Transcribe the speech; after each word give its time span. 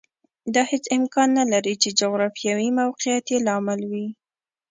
دا 0.53 0.61
هېڅ 0.71 0.85
امکان 0.97 1.29
نه 1.39 1.43
لري 1.53 1.73
چې 1.81 1.89
جغرافیوي 2.01 2.69
موقعیت 2.79 3.25
یې 3.33 3.39
لامل 3.47 3.81
وي 3.91 4.07